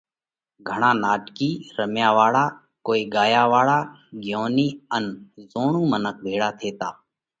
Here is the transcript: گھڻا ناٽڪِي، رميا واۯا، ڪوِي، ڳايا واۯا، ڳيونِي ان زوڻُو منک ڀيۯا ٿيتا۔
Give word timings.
گھڻا 0.69 0.91
ناٽڪِي، 1.03 1.49
رميا 1.77 2.09
واۯا، 2.17 2.43
ڪوِي، 2.85 3.01
ڳايا 3.13 3.43
واۯا، 3.51 3.79
ڳيونِي 4.21 4.67
ان 4.95 5.05
زوڻُو 5.51 5.81
منک 5.91 6.15
ڀيۯا 6.25 6.49
ٿيتا۔ 6.59 6.89